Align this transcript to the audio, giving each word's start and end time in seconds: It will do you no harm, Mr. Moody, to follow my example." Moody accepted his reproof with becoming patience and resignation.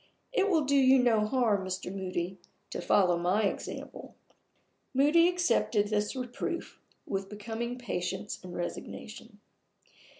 It 0.33 0.49
will 0.49 0.63
do 0.65 0.75
you 0.75 0.97
no 0.97 1.27
harm, 1.27 1.63
Mr. 1.63 1.95
Moody, 1.95 2.39
to 2.71 2.81
follow 2.81 3.19
my 3.19 3.43
example." 3.43 4.15
Moody 4.95 5.27
accepted 5.27 5.89
his 5.89 6.15
reproof 6.15 6.79
with 7.05 7.29
becoming 7.29 7.77
patience 7.77 8.39
and 8.43 8.55
resignation. 8.55 9.39